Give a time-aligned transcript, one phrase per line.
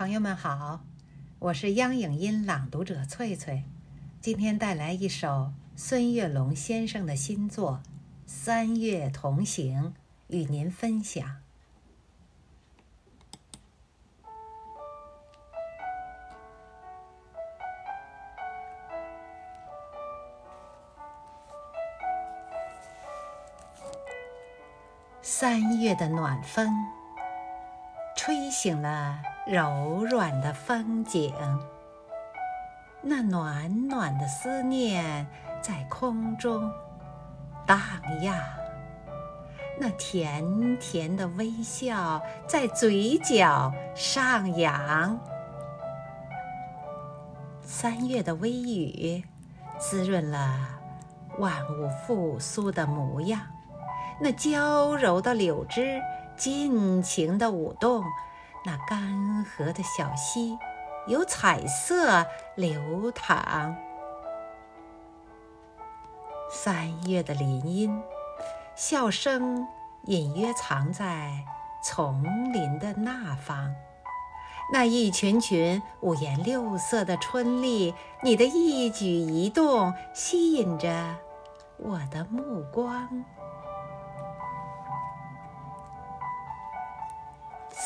[0.00, 0.80] 朋友们好，
[1.38, 3.64] 我是央影音朗读者翠翠，
[4.18, 7.82] 今天带来一首孙月龙先生的新作
[8.24, 9.92] 《三月同行》，
[10.28, 11.42] 与您分享。
[25.20, 26.72] 三月的暖风，
[28.22, 31.32] 吹醒了柔软的风景。
[33.00, 35.26] 那暖暖的思念
[35.62, 36.70] 在空中
[37.66, 37.80] 荡
[38.20, 38.38] 漾，
[39.78, 45.18] 那甜甜的微笑在嘴角上扬。
[47.62, 49.24] 三月的微雨，
[49.78, 50.58] 滋润了
[51.38, 53.40] 万物复苏的模样。
[54.20, 56.02] 那娇柔的柳枝
[56.40, 58.02] 尽情地舞动，
[58.64, 60.58] 那干涸的小溪
[61.06, 63.76] 有彩色流淌。
[66.50, 68.02] 三月的林荫，
[68.74, 69.68] 笑声
[70.06, 71.44] 隐约藏在
[71.84, 73.74] 丛林的那方。
[74.72, 81.16] 那一群群五颜六色的春丽，你的一举一动吸引着
[81.76, 83.26] 我的目光。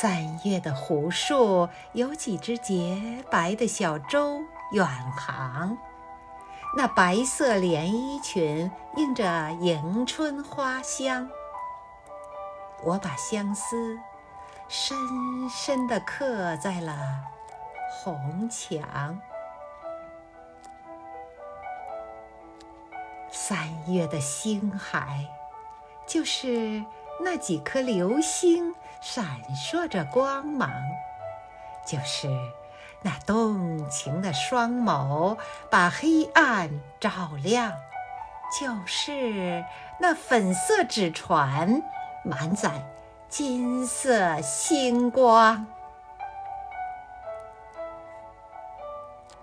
[0.00, 4.40] 三月的湖树有几只洁白的小舟
[4.72, 5.78] 远航，
[6.76, 11.30] 那白色连衣裙映着迎春花香。
[12.82, 13.96] 我把相思
[14.66, 14.98] 深
[15.48, 16.98] 深地刻在了
[17.88, 19.16] 红墙。
[23.30, 25.24] 三月的星海，
[26.04, 26.84] 就是
[27.22, 28.74] 那几颗流星。
[29.06, 30.72] 闪烁着光芒，
[31.86, 32.26] 就是
[33.02, 35.36] 那动情的双眸，
[35.70, 37.10] 把黑暗照
[37.42, 37.70] 亮；
[38.58, 39.62] 就是
[40.00, 41.82] 那粉色纸船，
[42.24, 42.82] 满载
[43.28, 45.66] 金色星光。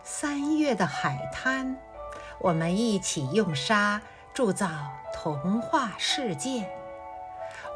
[0.04, 1.78] 三月的海滩，
[2.40, 4.02] 我们一起用沙
[4.34, 4.68] 铸造
[5.14, 6.81] 童话世界。